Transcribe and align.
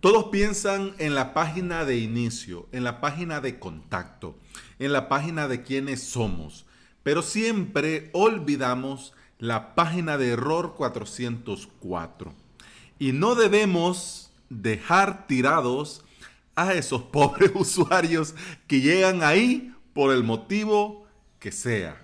Todos 0.00 0.28
piensan 0.32 0.94
en 0.96 1.14
la 1.14 1.34
página 1.34 1.84
de 1.84 1.98
inicio, 1.98 2.66
en 2.72 2.84
la 2.84 3.02
página 3.02 3.42
de 3.42 3.58
contacto, 3.58 4.34
en 4.78 4.94
la 4.94 5.10
página 5.10 5.46
de 5.46 5.62
quiénes 5.62 6.02
somos, 6.02 6.64
pero 7.02 7.20
siempre 7.20 8.08
olvidamos 8.14 9.12
la 9.38 9.74
página 9.74 10.16
de 10.16 10.30
error 10.30 10.74
404. 10.74 12.32
Y 12.98 13.12
no 13.12 13.34
debemos 13.34 14.32
dejar 14.48 15.26
tirados 15.26 16.02
a 16.56 16.72
esos 16.72 17.02
pobres 17.12 17.50
usuarios 17.54 18.34
que 18.66 18.80
llegan 18.80 19.22
ahí 19.22 19.74
por 19.92 20.14
el 20.14 20.24
motivo 20.24 21.04
que 21.38 21.52
sea. 21.52 22.02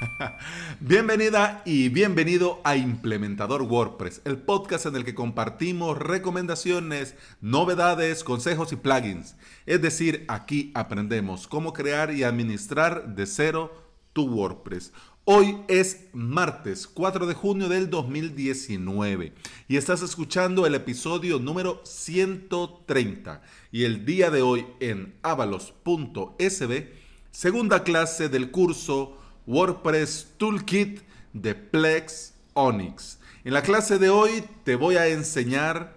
Bienvenida 0.80 1.62
y 1.64 1.88
bienvenido 1.88 2.60
a 2.64 2.76
Implementador 2.76 3.62
WordPress, 3.62 4.22
el 4.24 4.38
podcast 4.38 4.86
en 4.86 4.96
el 4.96 5.04
que 5.04 5.14
compartimos 5.14 5.98
recomendaciones, 5.98 7.14
novedades, 7.40 8.24
consejos 8.24 8.72
y 8.72 8.76
plugins. 8.76 9.36
Es 9.66 9.82
decir, 9.82 10.24
aquí 10.28 10.70
aprendemos 10.74 11.46
cómo 11.46 11.72
crear 11.72 12.12
y 12.12 12.22
administrar 12.22 13.14
de 13.14 13.26
cero 13.26 13.72
tu 14.12 14.26
WordPress. 14.26 14.92
Hoy 15.24 15.58
es 15.68 16.06
martes 16.12 16.86
4 16.86 17.26
de 17.26 17.34
junio 17.34 17.68
del 17.68 17.90
2019 17.90 19.34
y 19.68 19.76
estás 19.76 20.02
escuchando 20.02 20.66
el 20.66 20.74
episodio 20.74 21.38
número 21.38 21.82
130 21.84 23.42
y 23.70 23.84
el 23.84 24.06
día 24.06 24.30
de 24.30 24.40
hoy 24.42 24.66
en 24.80 25.14
avalos.sb, 25.22 26.88
segunda 27.30 27.84
clase 27.84 28.28
del 28.30 28.50
curso 28.50 29.19
WordPress 29.50 30.28
Toolkit 30.36 31.02
de 31.32 31.56
Plex 31.56 32.34
Onyx. 32.54 33.18
En 33.42 33.52
la 33.52 33.62
clase 33.62 33.98
de 33.98 34.08
hoy 34.08 34.44
te 34.62 34.76
voy 34.76 34.94
a 34.94 35.08
enseñar 35.08 35.96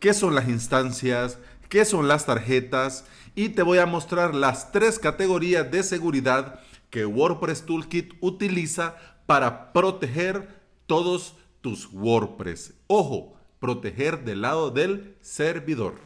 qué 0.00 0.12
son 0.12 0.34
las 0.34 0.48
instancias, 0.48 1.38
qué 1.68 1.84
son 1.84 2.08
las 2.08 2.26
tarjetas 2.26 3.04
y 3.36 3.50
te 3.50 3.62
voy 3.62 3.78
a 3.78 3.86
mostrar 3.86 4.34
las 4.34 4.72
tres 4.72 4.98
categorías 4.98 5.70
de 5.70 5.84
seguridad 5.84 6.58
que 6.90 7.06
WordPress 7.06 7.66
Toolkit 7.66 8.14
utiliza 8.20 8.96
para 9.26 9.72
proteger 9.72 10.48
todos 10.88 11.36
tus 11.60 11.88
WordPress. 11.92 12.74
Ojo, 12.88 13.36
proteger 13.60 14.24
del 14.24 14.42
lado 14.42 14.72
del 14.72 15.14
servidor. 15.20 16.00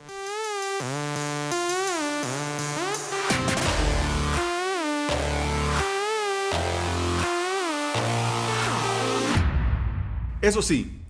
Eso 10.42 10.60
sí, 10.60 11.00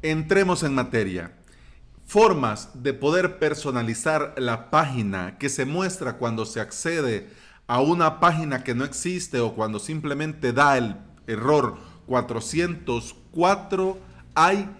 entremos 0.00 0.62
en 0.62 0.74
materia. 0.74 1.32
Formas 2.06 2.70
de 2.82 2.94
poder 2.94 3.38
personalizar 3.38 4.34
la 4.38 4.70
página 4.70 5.36
que 5.36 5.50
se 5.50 5.66
muestra 5.66 6.14
cuando 6.14 6.46
se 6.46 6.58
accede 6.58 7.28
a 7.66 7.82
una 7.82 8.18
página 8.18 8.64
que 8.64 8.74
no 8.74 8.86
existe 8.86 9.40
o 9.40 9.52
cuando 9.52 9.78
simplemente 9.78 10.54
da 10.54 10.78
el 10.78 10.96
error 11.26 11.76
404, 12.06 13.98
hay 14.34 14.70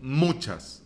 muchas, 0.00 0.82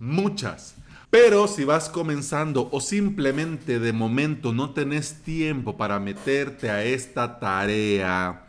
muchas. 0.00 0.74
Pero 1.10 1.46
si 1.46 1.62
vas 1.62 1.88
comenzando 1.88 2.68
o 2.72 2.80
simplemente 2.80 3.78
de 3.78 3.92
momento 3.92 4.52
no 4.52 4.70
tenés 4.70 5.22
tiempo 5.22 5.76
para 5.76 6.00
meterte 6.00 6.70
a 6.70 6.82
esta 6.82 7.38
tarea, 7.38 8.48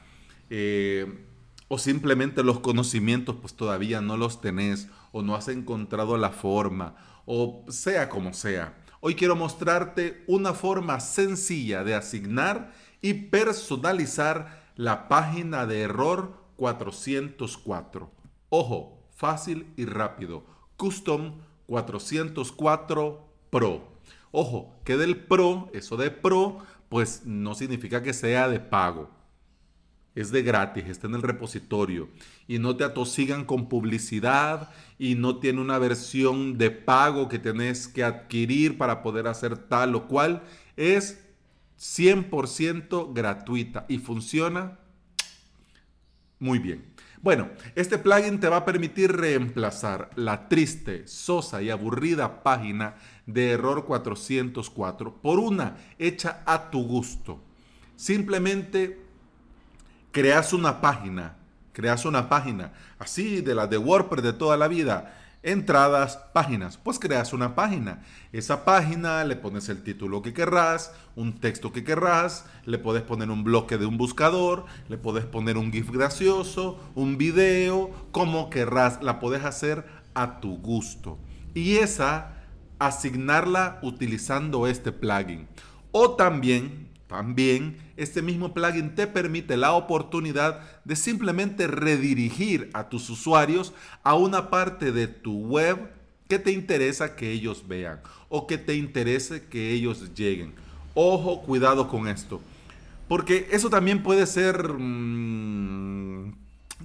eh, 0.50 1.27
o 1.68 1.78
simplemente 1.78 2.44
los 2.44 2.60
conocimientos 2.60 3.36
pues 3.42 3.54
todavía 3.54 4.02
no 4.02 4.18
los 4.18 4.42
tenés 4.42 4.88
o 5.12 5.22
no 5.22 5.36
has 5.36 5.48
encontrado 5.48 6.18
la 6.18 6.30
forma 6.30 6.96
o 7.26 7.66
sea 7.70 8.09
como 8.09 8.34
sea. 8.34 8.78
Hoy 9.00 9.16
quiero 9.16 9.36
mostrarte 9.36 10.24
una 10.28 10.54
forma 10.54 11.00
sencilla 11.00 11.84
de 11.84 11.94
asignar 11.94 12.74
y 13.02 13.14
personalizar 13.14 14.66
la 14.76 15.08
página 15.08 15.66
de 15.66 15.82
error 15.82 16.41
404. 16.56 18.12
Ojo, 18.50 19.03
fácil 19.16 19.68
y 19.75 19.86
rápido. 19.86 20.46
Custom 20.78 21.36
404 21.68 23.28
Pro. 23.50 23.84
Ojo, 24.31 24.75
que 24.84 24.97
del 24.97 25.18
Pro, 25.18 25.70
eso 25.74 25.97
de 25.97 26.09
Pro, 26.09 26.59
pues 26.90 27.24
no 27.25 27.56
significa 27.56 28.02
que 28.02 28.14
sea 28.14 28.47
de 28.47 28.59
pago 28.59 29.16
es 30.17 30.31
de 30.31 30.41
gratis, 30.41 30.85
está 30.88 31.05
en 31.05 31.13
el 31.13 31.22
repositorio 31.22 32.09
y 32.47 32.57
no 32.57 32.75
te 32.75 32.83
atosigan 32.83 33.45
con 33.45 33.69
publicidad 33.69 34.72
y 34.97 35.13
no 35.13 35.38
tiene 35.38 35.61
una 35.61 35.78
versión 35.78 36.57
de 36.57 36.72
pago 36.72 37.29
que 37.29 37.38
tenés 37.38 37.88
que 37.88 38.03
adquirir 38.03 38.79
para 38.79 39.03
poder 39.03 39.28
hacer 39.28 39.55
tal 39.57 39.94
o 39.94 40.07
cual. 40.07 40.41
Es 40.75 41.23
100% 41.79 43.13
gratuita 43.13 43.85
y 43.88 44.00
funciona 44.00 44.79
muy 46.39 46.57
bien. 46.57 46.84
Bueno, 47.22 47.49
este 47.75 47.99
plugin 47.99 48.39
te 48.39 48.49
va 48.49 48.57
a 48.57 48.66
permitir 48.66 49.11
reemplazar 49.11 50.09
la 50.16 50.49
triste, 50.49 51.07
sosa 51.07 51.61
y 51.61 51.69
aburrida 51.69 52.41
página 52.41 52.95
de 53.28 53.51
error 53.51 53.85
404 53.85 55.22
por 55.22 55.38
una 55.38 55.78
hecha 55.99 56.41
a 56.47 56.72
tu 56.72 56.88
gusto. 56.88 57.44
Simplemente 57.95 59.06
creas 60.17 60.51
una 60.51 60.81
página, 60.81 61.35
creas 61.73 62.03
una 62.03 62.28
página, 62.28 62.73
así 62.97 63.41
de 63.41 63.53
la 63.53 63.67
de 63.67 63.78
WordPress 63.78 64.23
de 64.23 64.33
toda 64.33 64.57
la 64.57 64.67
vida, 64.67 65.16
entradas, 65.44 66.17
páginas, 66.33 66.75
pues 66.75 66.97
creas 66.97 67.33
una 67.33 67.53
página. 67.53 68.01
Esa 68.33 68.66
página 68.66 69.23
le 69.25 69.35
pones 69.35 69.69
el 69.69 69.83
título 69.83 70.23
que 70.23 70.33
querrás, 70.33 70.91
un 71.16 71.39
texto 71.39 71.72
que 71.72 71.83
querrás, 71.83 72.45
le 72.66 72.79
puedes 72.79 73.03
poner 73.03 73.29
un 73.29 73.44
bloque 73.44 73.78
de 73.78 73.85
un 73.85 74.00
buscador, 74.00 74.66
le 74.89 74.97
puedes 74.97 75.23
poner 75.23 75.55
un 75.55 75.72
GIF 75.72 75.91
gracioso, 75.91 76.79
un 76.95 77.19
video, 77.19 77.91
como 78.11 78.49
querrás, 78.49 79.03
la 79.03 79.19
puedes 79.19 79.45
hacer 79.45 79.85
a 80.16 80.39
tu 80.39 80.57
gusto. 80.57 81.19
Y 81.53 81.75
esa, 81.75 82.38
asignarla 82.79 83.78
utilizando 83.84 84.66
este 84.66 84.91
plugin. 84.91 85.47
O 85.91 86.16
también 86.16 86.87
también 87.07 87.78
este 87.95 88.22
mismo 88.22 88.53
plugin 88.53 88.94
te 88.94 89.07
permite 89.07 89.56
la 89.56 89.73
oportunidad 89.73 90.62
de 90.84 90.95
simplemente 90.97 91.66
redirigir 91.68 92.69
a 92.73 92.90
tus 92.90 93.09
usuarios 93.09 93.73
a 94.03 94.16
una 94.16 94.50
parte 94.50 94.91
de 94.91 95.07
tu 95.07 95.40
web 95.47 95.90
que 96.28 96.38
te 96.38 96.51
interesa 96.51 97.16
que 97.16 97.31
ellos 97.31 97.66
vean 97.66 98.01
o 98.28 98.46
que 98.46 98.57
te 98.57 98.75
interese 98.75 99.46
que 99.46 99.72
ellos 99.72 100.13
lleguen. 100.16 100.53
Ojo, 100.94 101.41
cuidado 101.44 101.88
con 101.88 102.09
esto. 102.09 102.41
Porque 103.07 103.47
eso 103.51 103.69
también 103.69 104.03
puede 104.03 104.28
ser 104.28 104.73
mm, 104.73 106.34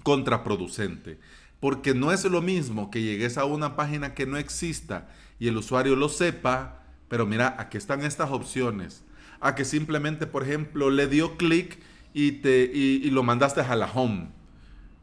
contraproducente. 0.05 1.19
Porque 1.59 1.95
no 1.95 2.13
es 2.13 2.25
lo 2.25 2.43
mismo 2.43 2.93
que 2.93 3.03
llegues 3.03 3.39
a 3.39 3.45
una 3.45 3.75
página 3.75 4.15
que 4.15 4.27
no 4.27 4.37
exista 4.37 5.09
y 5.41 5.49
el 5.49 5.57
usuario 5.57 5.97
lo 5.97 6.09
sepa. 6.09 6.85
Pero 7.09 7.27
mira, 7.27 7.57
aquí 7.59 7.77
están 7.77 8.03
estas 8.03 8.31
opciones 8.31 9.03
a 9.43 9.55
que 9.57 9.65
simplemente, 9.65 10.27
por 10.27 10.45
ejemplo, 10.45 10.89
le 10.89 11.09
dio 11.09 11.37
clic 11.37 11.79
y, 12.15 12.47
y, 12.47 13.11
lo 13.11 13.23
mandaste 13.23 13.61
a 13.61 13.77
la 13.77 13.91
home. 13.93 14.29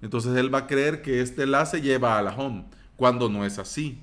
Entonces 0.02 0.36
él 0.38 0.54
va 0.54 0.60
a 0.60 0.68
creer 0.68 1.02
que 1.02 1.22
este 1.22 1.44
enlace 1.44 1.82
lleva 1.82 2.18
a 2.18 2.22
la 2.22 2.34
home, 2.34 2.64
cuando 2.96 3.30
no 3.30 3.46
es 3.46 3.60
así. 3.60 4.00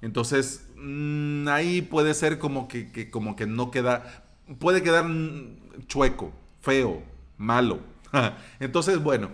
Entonces 0.00 0.66
mm, 0.76 1.48
ahí 1.48 1.82
puede 1.82 2.14
ser 2.14 2.38
como 2.38 2.68
que, 2.68 3.10
como 3.10 3.36
que 3.36 3.46
no 3.46 3.70
queda, 3.70 4.24
puede 4.58 4.82
quedar 4.82 5.06
chueco, 5.88 6.32
feo, 6.62 7.02
malo. 7.36 7.80
Entonces, 8.60 9.02
bueno, 9.02 9.30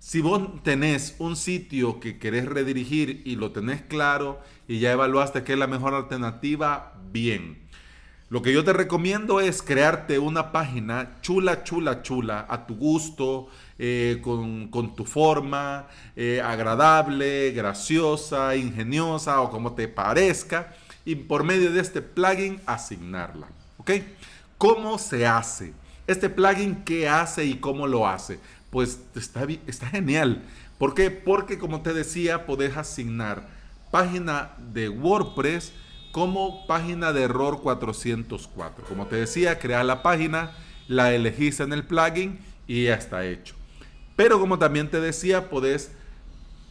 si 0.00 0.20
vos 0.20 0.62
tenés 0.64 1.14
un 1.18 1.36
sitio 1.36 2.00
que 2.00 2.18
querés 2.18 2.46
redirigir 2.46 3.22
y 3.24 3.36
lo 3.36 3.52
tenés 3.52 3.82
claro 3.82 4.40
y 4.66 4.80
ya 4.80 4.92
evaluaste 4.92 5.44
que 5.44 5.52
es 5.52 5.58
la 5.58 5.68
mejor 5.68 5.94
alternativa, 5.94 6.94
bien. 7.12 7.63
Lo 8.30 8.40
que 8.40 8.52
yo 8.52 8.64
te 8.64 8.72
recomiendo 8.72 9.40
es 9.40 9.62
crearte 9.62 10.18
una 10.18 10.50
página 10.50 11.18
chula, 11.20 11.62
chula, 11.62 12.02
chula, 12.02 12.46
a 12.48 12.66
tu 12.66 12.74
gusto, 12.74 13.48
eh, 13.78 14.20
con, 14.22 14.70
tu 14.96 15.04
forma, 15.04 15.86
eh, 16.16 16.40
agradable, 16.42 17.52
graciosa, 17.52 18.56
ingeniosa 18.56 19.40
o 19.42 19.50
como 19.50 19.74
te 19.74 19.88
parezca, 19.88 20.74
y 21.04 21.16
por 21.16 21.44
medio 21.44 21.70
de 21.70 21.80
este 21.80 22.00
plugin 22.00 22.60
asignarla. 22.64 23.46
¿Ok? 23.76 23.90
¿Cómo 24.56 24.98
se 24.98 25.26
hace? 25.26 25.74
Este 26.06 26.30
plugin, 26.30 26.82
¿qué 26.84 27.08
hace 27.08 27.44
y 27.44 27.56
cómo 27.56 27.86
lo 27.86 28.08
hace? 28.08 28.40
Pues 28.70 29.00
está, 29.14 29.46
está 29.66 29.86
genial. 29.88 30.42
¿Por 30.78 30.94
qué? 30.94 31.10
Porque 31.10 31.58
como 31.58 31.82
te 31.82 31.92
decía, 31.92 32.46
podés 32.46 32.76
asignar 32.76 33.46
página 33.90 34.52
de 34.72 34.88
WordPress 34.88 35.72
como 36.14 36.64
página 36.68 37.12
de 37.12 37.24
error 37.24 37.60
404. 37.60 38.84
Como 38.84 39.06
te 39.06 39.16
decía, 39.16 39.58
crear 39.58 39.84
la 39.84 40.04
página, 40.04 40.52
la 40.86 41.12
elegís 41.12 41.58
en 41.58 41.72
el 41.72 41.82
plugin 41.82 42.38
y 42.68 42.84
ya 42.84 42.94
está 42.94 43.26
hecho. 43.26 43.56
Pero 44.14 44.38
como 44.38 44.56
también 44.56 44.88
te 44.88 45.00
decía, 45.00 45.50
podés 45.50 45.90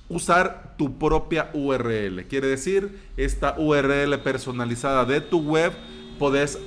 usar 0.07 0.75
tu 0.77 0.97
propia 0.97 1.49
URL. 1.53 2.25
Quiere 2.29 2.47
decir, 2.47 3.01
esta 3.17 3.55
URL 3.59 4.17
personalizada 4.19 5.03
de 5.03 5.19
tu 5.19 5.41
web, 5.41 5.73
podés 6.17 6.57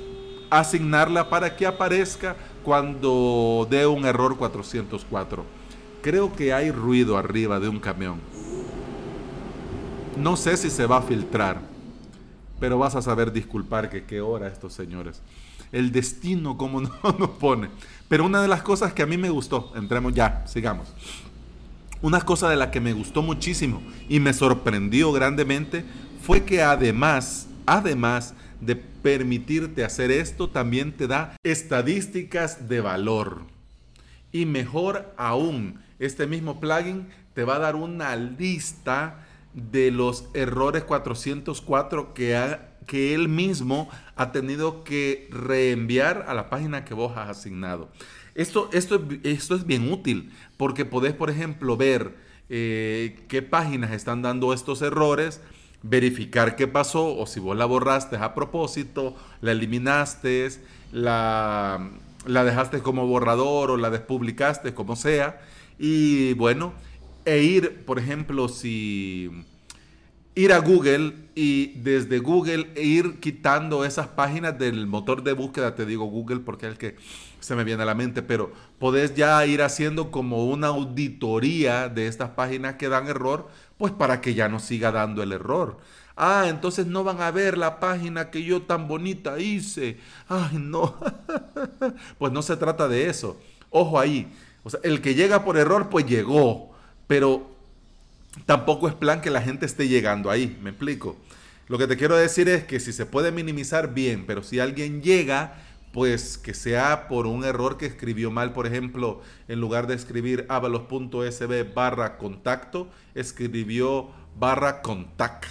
asignarla 0.51 1.31
para 1.31 1.57
que 1.57 1.65
aparezca 1.65 2.37
cuando 2.63 3.67
dé 3.71 3.87
un 3.87 4.05
error 4.05 4.37
404. 4.37 5.47
Creo 6.03 6.37
que 6.37 6.53
hay 6.53 6.71
ruido 6.73 7.17
arriba 7.17 7.59
de 7.59 7.71
un 7.71 7.81
camión. 7.81 8.21
No 10.19 10.37
sé 10.37 10.59
si 10.59 10.69
se 10.69 10.85
va 10.85 10.99
a 10.99 11.03
filtrar, 11.03 11.75
pero 12.61 12.79
vas 12.79 12.95
a 12.97 13.03
saber 13.03 13.33
disculpar 13.33 13.91
que 13.91 14.05
qué 14.05 14.21
hora 14.21 14.49
estos 14.49 14.73
señores. 14.73 15.21
El 15.73 15.93
destino 15.93 16.57
como 16.57 16.81
no 16.83 17.17
nos 17.19 17.31
pone. 17.31 17.69
Pero 18.09 18.25
una 18.25 18.41
de 18.43 18.49
las 18.49 18.63
cosas 18.63 18.93
que 18.93 19.03
a 19.03 19.07
mí 19.07 19.17
me 19.17 19.31
gustó, 19.31 19.73
entremos 19.77 20.15
ya, 20.15 20.47
sigamos. 20.47 20.89
Una 22.03 22.21
cosa 22.21 22.49
de 22.49 22.57
la 22.57 22.71
que 22.71 22.81
me 22.81 22.93
gustó 22.93 23.23
muchísimo 23.23 23.83
y 24.09 24.21
me 24.21 24.33
sorprendió 24.33 25.13
grandemente 25.13 25.85
fue 26.23 26.45
que 26.45 26.63
además, 26.63 27.49
además 27.65 28.35
de 28.61 28.77
permitirte 28.77 29.85
hacer 29.85 30.11
esto, 30.11 30.49
también 30.49 30.93
te 30.93 31.07
da 31.07 31.37
estadísticas 31.43 32.69
de 32.69 32.81
valor. 32.81 33.43
Y 34.33 34.47
mejor 34.47 35.15
aún, 35.17 35.81
este 35.99 36.27
mismo 36.27 36.61
plugin 36.61 37.09
te 37.35 37.45
va 37.45 37.57
a 37.57 37.61
dar 37.61 37.77
una 37.77 38.15
lista 38.17 39.26
de 39.57 39.91
los 39.91 40.27
errores 40.35 40.85
404 40.85 42.15
que, 42.15 42.59
que 42.87 43.15
él 43.15 43.29
mismo 43.29 43.89
ha 44.15 44.31
tenido 44.31 44.85
que 44.85 45.29
reenviar 45.33 46.27
a 46.29 46.35
la 46.35 46.49
página 46.51 46.85
que 46.85 46.95
vos 46.95 47.17
has 47.17 47.31
asignado. 47.31 47.89
Esto, 48.35 48.69
esto, 48.73 49.03
esto 49.25 49.55
es 49.55 49.67
bien 49.67 49.91
útil 49.91 50.31
porque 50.59 50.85
podés, 50.85 51.15
por 51.15 51.31
ejemplo, 51.31 51.77
ver 51.79 52.15
eh, 52.51 53.25
qué 53.29 53.41
páginas 53.41 53.93
están 53.93 54.21
dando 54.21 54.53
estos 54.53 54.83
errores, 54.83 55.41
verificar 55.83 56.55
qué 56.55 56.69
pasó 56.69 57.17
o 57.17 57.27
si 57.27 57.41
vos 57.41 57.57
la 57.57 57.65
borraste 57.65 58.17
a 58.17 58.35
propósito, 58.35 59.17
la 59.41 59.53
eliminaste, 59.53 60.51
la, 60.93 61.91
la 62.27 62.45
dejaste 62.45 62.81
como 62.81 63.07
borrador 63.07 63.71
o 63.71 63.79
la 63.79 63.89
despublicaste, 63.89 64.75
como 64.75 64.97
sea. 64.97 65.41
Y 65.79 66.35
bueno, 66.35 66.75
e 67.27 67.43
ir, 67.43 67.85
por 67.85 67.99
ejemplo, 67.99 68.49
si 68.49 69.31
ir 70.37 70.53
a 70.53 70.59
Google 70.59 71.15
y 71.35 71.79
desde 71.81 72.21
Google 72.21 72.71
ir 72.77 73.19
quitando 73.21 73.85
esas 73.85 74.07
páginas 74.07 74.59
del 74.59 74.87
motor 74.87 75.23
de 75.25 75.33
búsqueda, 75.33 75.75
te 75.75 75.85
digo 75.85 76.05
Google 76.05 76.41
porque 76.41 76.67
es 76.67 76.73
el 76.73 76.79
que 76.79 76.97
se 77.41 77.57
me 77.57 77.65
viene 77.65 77.83
a 77.83 77.87
la 77.87 77.95
mente, 77.95 78.23
pero 78.23 78.53
podés 78.79 79.15
ya 79.15 79.45
ir 79.45 79.63
haciendo 79.63 80.11
como 80.11 80.47
una 80.47 80.69
auditoría 80.69 81.89
de 81.89 82.07
estas 82.07 82.31
páginas 82.31 82.77
que 82.77 82.89
dan 82.89 83.09
error, 83.09 83.49
pues 83.77 83.93
para 83.93 84.21
que 84.21 84.35
ya 84.35 84.49
no 84.49 84.61
siga 84.61 84.93
dando 84.93 85.23
el 85.23 85.33
error. 85.33 85.79
Ah, 86.17 86.47
entonces 86.49 86.87
no 86.87 87.03
van 87.03 87.21
a 87.21 87.31
ver 87.31 87.59
la 87.59 87.81
página 87.81 88.31
que 88.31 88.45
yo 88.45 88.63
tan 88.63 88.89
bonita 88.89 89.39
hice. 89.39 89.99
Ay, 90.29 90.59
no. 90.59 90.97
pues 92.19 92.33
no 92.33 92.41
se 92.41 92.57
trata 92.57 92.89
de 92.89 93.09
eso. 93.09 93.37
Ojo 93.71 93.99
ahí. 93.99 94.33
O 94.63 94.71
sea, 94.71 94.81
el 94.83 95.01
que 95.03 95.15
llega 95.15 95.45
por 95.45 95.59
error, 95.59 95.89
pues 95.91 96.07
llegó. 96.07 96.76
Pero 97.07 97.55
tampoco 98.45 98.89
es 98.89 98.95
plan 98.95 99.21
que 99.21 99.31
la 99.31 99.43
gente 99.43 99.67
esté 99.67 99.89
llegando 99.89 100.31
ahí. 100.31 100.59
¿Me 100.63 100.71
explico? 100.71 101.17
Lo 101.69 101.79
que 101.79 101.87
te 101.87 101.97
quiero 101.97 102.17
decir 102.17 102.49
es 102.49 102.65
que 102.65 102.79
si 102.81 102.93
se 102.93 103.07
puede 103.07 103.33
minimizar 103.33 103.93
bien, 103.93 104.25
pero 104.27 104.43
si 104.43 104.61
alguien 104.61 105.03
llega 105.03 105.55
pues 105.97 106.37
que 106.37 106.53
sea 106.53 107.09
por 107.09 107.27
un 107.27 107.43
error 107.43 107.79
que 107.79 107.87
escribió 107.87 108.31
mal, 108.31 108.53
por 108.53 108.67
ejemplo, 108.67 109.23
en 109.49 109.61
lugar 109.61 109.87
de 109.87 109.95
escribir 109.95 110.45
avalos.sb 110.51 111.73
barra 111.75 112.19
contacto, 112.19 112.91
escribió 113.15 114.11
barra 114.39 114.83
contact, 114.83 115.47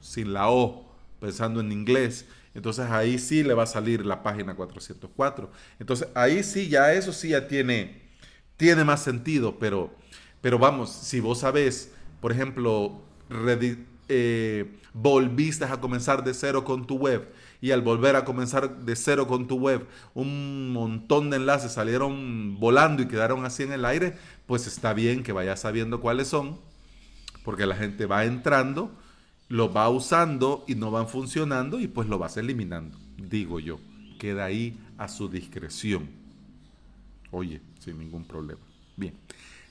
sin 0.00 0.32
la 0.32 0.48
O, 0.48 0.90
pensando 1.20 1.60
en 1.60 1.70
inglés. 1.70 2.24
Entonces 2.54 2.86
ahí 2.90 3.18
sí 3.18 3.42
le 3.42 3.52
va 3.52 3.64
a 3.64 3.66
salir 3.66 4.06
la 4.06 4.22
página 4.22 4.54
404. 4.56 5.50
Entonces 5.78 6.08
ahí 6.14 6.42
sí, 6.42 6.68
ya 6.68 6.94
eso 6.94 7.12
sí 7.12 7.28
ya 7.28 7.46
tiene, 7.46 8.00
tiene 8.56 8.84
más 8.84 9.02
sentido, 9.04 9.58
pero, 9.58 9.94
pero 10.40 10.58
vamos, 10.58 10.90
si 10.90 11.20
vos 11.20 11.40
sabés, 11.40 11.92
por 12.20 12.32
ejemplo, 12.32 13.02
eh, 14.08 14.76
volviste 14.92 15.64
a 15.64 15.80
comenzar 15.80 16.24
de 16.24 16.34
cero 16.34 16.64
con 16.64 16.86
tu 16.86 16.96
web, 16.96 17.28
y 17.60 17.72
al 17.72 17.82
volver 17.82 18.16
a 18.16 18.24
comenzar 18.24 18.80
de 18.80 18.96
cero 18.96 19.26
con 19.26 19.46
tu 19.46 19.56
web, 19.56 19.86
un 20.14 20.72
montón 20.72 21.30
de 21.30 21.36
enlaces 21.36 21.72
salieron 21.72 22.58
volando 22.58 23.02
y 23.02 23.08
quedaron 23.08 23.44
así 23.44 23.62
en 23.62 23.72
el 23.72 23.84
aire, 23.84 24.16
pues 24.46 24.66
está 24.66 24.94
bien 24.94 25.22
que 25.22 25.32
vayas 25.32 25.60
sabiendo 25.60 26.00
cuáles 26.00 26.28
son, 26.28 26.58
porque 27.44 27.66
la 27.66 27.76
gente 27.76 28.06
va 28.06 28.24
entrando, 28.24 28.90
lo 29.48 29.72
va 29.72 29.88
usando 29.90 30.64
y 30.66 30.74
no 30.74 30.90
van 30.90 31.08
funcionando 31.08 31.80
y 31.80 31.88
pues 31.88 32.08
lo 32.08 32.18
vas 32.18 32.36
eliminando, 32.36 32.98
digo 33.18 33.60
yo. 33.60 33.78
Queda 34.18 34.44
ahí 34.44 34.78
a 34.98 35.08
su 35.08 35.28
discreción. 35.28 36.08
Oye, 37.30 37.62
sin 37.78 37.98
ningún 37.98 38.24
problema. 38.24 38.60
Bien. 38.96 39.14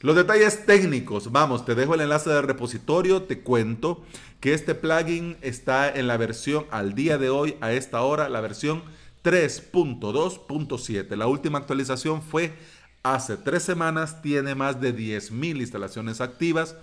Los 0.01 0.15
detalles 0.15 0.65
técnicos, 0.65 1.33
vamos, 1.33 1.65
te 1.65 1.75
dejo 1.75 1.93
el 1.93 1.99
enlace 1.99 2.29
del 2.29 2.43
repositorio, 2.43 3.23
te 3.23 3.41
cuento 3.41 4.01
que 4.39 4.53
este 4.53 4.73
plugin 4.73 5.35
está 5.41 5.93
en 5.93 6.07
la 6.07 6.15
versión 6.15 6.65
al 6.71 6.95
día 6.95 7.17
de 7.17 7.29
hoy, 7.29 7.57
a 7.59 7.73
esta 7.73 8.01
hora, 8.01 8.29
la 8.29 8.39
versión 8.39 8.81
3.2.7. 9.25 11.17
La 11.17 11.27
última 11.27 11.57
actualización 11.57 12.21
fue 12.21 12.53
hace 13.03 13.35
tres 13.35 13.63
semanas, 13.63 14.21
tiene 14.21 14.55
más 14.55 14.79
de 14.79 14.95
10.000 14.95 15.59
instalaciones 15.59 16.21
activas. 16.21 16.77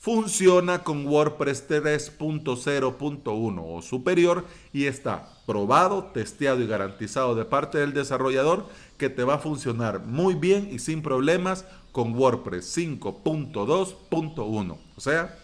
Funciona 0.00 0.82
con 0.82 1.06
WordPress 1.06 1.68
3.0.1 1.68 3.62
o 3.64 3.80
superior 3.80 4.44
y 4.72 4.86
está 4.86 5.35
probado, 5.46 6.10
testeado 6.12 6.60
y 6.60 6.66
garantizado 6.66 7.34
de 7.34 7.44
parte 7.44 7.78
del 7.78 7.94
desarrollador 7.94 8.66
que 8.98 9.08
te 9.08 9.24
va 9.24 9.34
a 9.34 9.38
funcionar 9.38 10.00
muy 10.00 10.34
bien 10.34 10.68
y 10.70 10.80
sin 10.80 11.02
problemas 11.02 11.64
con 11.92 12.14
WordPress 12.14 12.76
5.2.1, 12.76 14.76
o 14.96 15.00
sea, 15.00 15.34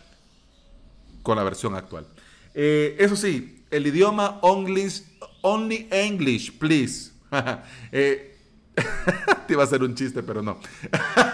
con 1.22 1.36
la 1.36 1.44
versión 1.44 1.74
actual. 1.74 2.06
Eh, 2.54 2.96
eso 2.98 3.16
sí, 3.16 3.64
el 3.70 3.86
idioma 3.86 4.38
only, 4.42 4.88
only 5.40 5.88
English, 5.90 6.58
please. 6.58 7.12
eh, 7.92 8.36
te 9.46 9.52
iba 9.52 9.62
a 9.62 9.66
hacer 9.66 9.82
un 9.82 9.94
chiste, 9.94 10.22
pero 10.22 10.42
no. 10.42 10.58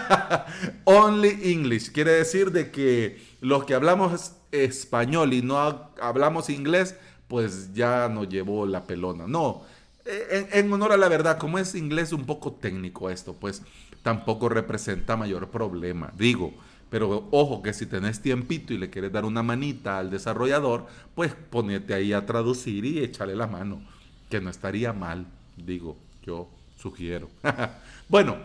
only 0.85 1.51
English 1.51 1.91
quiere 1.91 2.11
decir 2.11 2.51
de 2.51 2.71
que 2.71 3.21
los 3.41 3.65
que 3.65 3.73
hablamos 3.73 4.33
español 4.51 5.33
y 5.33 5.41
no 5.41 5.91
hablamos 6.01 6.49
inglés, 6.49 6.95
pues 7.29 7.73
ya 7.73 8.09
nos 8.09 8.27
llevó 8.27 8.65
la 8.65 8.83
pelona. 8.83 9.25
No, 9.25 9.61
en, 10.05 10.47
en 10.51 10.73
honor 10.73 10.91
a 10.91 10.97
la 10.97 11.07
verdad, 11.07 11.37
como 11.37 11.57
es 11.57 11.75
inglés 11.75 12.11
un 12.11 12.25
poco 12.25 12.51
técnico 12.51 13.09
esto, 13.09 13.33
pues 13.33 13.61
tampoco 14.03 14.49
representa 14.49 15.15
mayor 15.15 15.49
problema. 15.49 16.11
Digo, 16.17 16.53
pero 16.89 17.27
ojo 17.31 17.61
que 17.61 17.73
si 17.73 17.85
tenés 17.85 18.21
tiempito 18.21 18.73
y 18.73 18.77
le 18.77 18.89
quieres 18.89 19.11
dar 19.11 19.25
una 19.25 19.43
manita 19.43 19.99
al 19.99 20.09
desarrollador, 20.09 20.87
pues 21.15 21.33
ponete 21.49 21.93
ahí 21.93 22.13
a 22.13 22.25
traducir 22.25 22.83
y 22.83 22.99
échale 22.99 23.35
la 23.35 23.47
mano, 23.47 23.81
que 24.29 24.41
no 24.41 24.49
estaría 24.49 24.91
mal, 24.91 25.27
digo, 25.55 25.97
yo 26.25 26.49
sugiero. 26.77 27.29
bueno, 28.09 28.37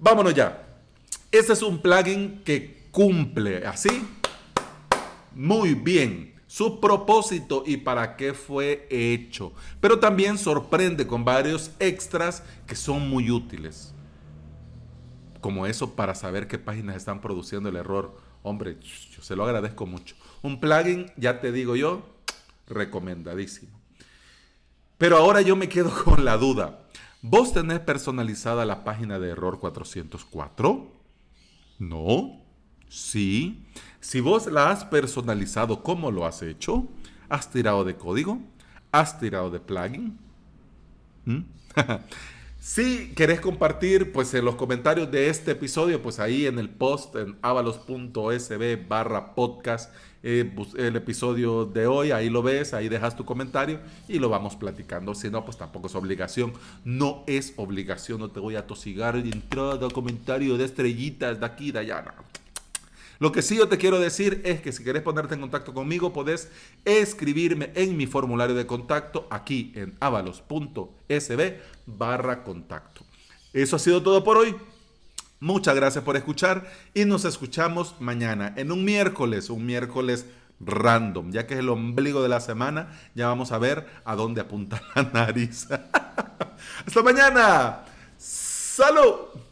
vámonos 0.00 0.34
ya. 0.34 0.64
Este 1.30 1.52
es 1.52 1.62
un 1.62 1.80
plugin 1.80 2.42
que 2.44 2.88
cumple 2.90 3.64
así 3.66 3.90
muy 5.34 5.74
bien 5.74 6.37
su 6.48 6.80
propósito 6.80 7.62
y 7.64 7.76
para 7.76 8.16
qué 8.16 8.34
fue 8.34 8.88
hecho, 8.90 9.52
pero 9.80 10.00
también 10.00 10.36
sorprende 10.38 11.06
con 11.06 11.24
varios 11.24 11.70
extras 11.78 12.42
que 12.66 12.74
son 12.74 13.08
muy 13.08 13.30
útiles 13.30 13.94
como 15.40 15.66
eso 15.66 15.94
para 15.94 16.14
saber 16.14 16.48
qué 16.48 16.58
páginas 16.58 16.96
están 16.96 17.20
produciendo 17.20 17.68
el 17.68 17.76
error. 17.76 18.16
Hombre, 18.42 18.76
yo 18.80 19.22
se 19.22 19.36
lo 19.36 19.44
agradezco 19.44 19.86
mucho. 19.86 20.16
Un 20.42 20.60
plugin, 20.60 21.10
ya 21.16 21.40
te 21.40 21.52
digo 21.52 21.76
yo, 21.76 22.06
recomendadísimo. 22.66 23.78
Pero 24.96 25.16
ahora 25.16 25.40
yo 25.40 25.56
me 25.56 25.68
quedo 25.68 25.92
con 26.04 26.24
la 26.24 26.36
duda. 26.36 26.80
¿Vos 27.22 27.52
tenés 27.52 27.80
personalizada 27.80 28.64
la 28.64 28.84
página 28.84 29.18
de 29.18 29.30
error 29.30 29.58
404? 29.58 30.92
No. 31.78 32.42
Sí. 32.88 33.64
Si 34.00 34.20
vos 34.20 34.46
la 34.46 34.70
has 34.70 34.84
personalizado, 34.84 35.82
¿cómo 35.82 36.10
lo 36.10 36.26
has 36.26 36.42
hecho? 36.42 36.86
¿Has 37.28 37.50
tirado 37.50 37.84
de 37.84 37.96
código? 37.96 38.40
¿Has 38.92 39.18
tirado 39.18 39.50
de 39.50 39.60
plugin? 39.60 40.18
¿Mm? 41.24 41.40
Si 42.60 43.12
querés 43.14 43.40
compartir, 43.40 44.10
pues 44.12 44.34
en 44.34 44.44
los 44.44 44.56
comentarios 44.56 45.10
de 45.12 45.28
este 45.28 45.52
episodio, 45.52 46.02
pues 46.02 46.18
ahí 46.18 46.44
en 46.44 46.58
el 46.58 46.68
post 46.68 47.14
en 47.14 47.38
avalos.sb 47.40 48.88
barra 48.88 49.34
podcast, 49.36 49.94
eh, 50.24 50.52
el 50.76 50.96
episodio 50.96 51.64
de 51.64 51.86
hoy, 51.86 52.10
ahí 52.10 52.28
lo 52.28 52.42
ves, 52.42 52.74
ahí 52.74 52.88
dejas 52.88 53.14
tu 53.14 53.24
comentario 53.24 53.78
y 54.08 54.18
lo 54.18 54.28
vamos 54.28 54.56
platicando. 54.56 55.14
Si 55.14 55.30
no, 55.30 55.44
pues 55.44 55.56
tampoco 55.56 55.86
es 55.86 55.94
obligación. 55.94 56.52
No 56.84 57.22
es 57.28 57.54
obligación, 57.56 58.18
no 58.18 58.30
te 58.30 58.40
voy 58.40 58.56
a 58.56 58.66
tosigar 58.66 59.22
de 59.22 59.30
entrada, 59.30 59.88
comentario 59.88 60.58
de 60.58 60.64
estrellitas 60.64 61.38
de 61.38 61.46
aquí, 61.46 61.70
de 61.70 61.78
allá. 61.78 62.04
Lo 63.18 63.32
que 63.32 63.42
sí 63.42 63.56
yo 63.56 63.68
te 63.68 63.78
quiero 63.78 63.98
decir 63.98 64.40
es 64.44 64.60
que 64.60 64.72
si 64.72 64.84
quieres 64.84 65.02
ponerte 65.02 65.34
en 65.34 65.40
contacto 65.40 65.74
conmigo, 65.74 66.12
podés 66.12 66.50
escribirme 66.84 67.72
en 67.74 67.96
mi 67.96 68.06
formulario 68.06 68.54
de 68.54 68.66
contacto 68.66 69.26
aquí 69.30 69.72
en 69.74 69.96
avalos.sb 70.00 71.58
barra 71.86 72.44
contacto. 72.44 73.04
Eso 73.52 73.76
ha 73.76 73.78
sido 73.80 74.02
todo 74.02 74.22
por 74.22 74.36
hoy. 74.36 74.54
Muchas 75.40 75.74
gracias 75.74 76.04
por 76.04 76.16
escuchar 76.16 76.70
y 76.94 77.04
nos 77.04 77.24
escuchamos 77.24 77.94
mañana 78.00 78.54
en 78.56 78.72
un 78.72 78.84
miércoles, 78.84 79.50
un 79.50 79.66
miércoles 79.66 80.26
random, 80.60 81.30
ya 81.30 81.46
que 81.46 81.54
es 81.54 81.60
el 81.60 81.68
ombligo 81.68 82.22
de 82.22 82.28
la 82.28 82.40
semana, 82.40 82.98
ya 83.14 83.28
vamos 83.28 83.52
a 83.52 83.58
ver 83.58 83.86
a 84.04 84.16
dónde 84.16 84.40
apunta 84.40 84.82
la 84.94 85.02
nariz. 85.12 85.68
Hasta 86.86 87.02
mañana. 87.02 87.84
Salud. 88.16 89.47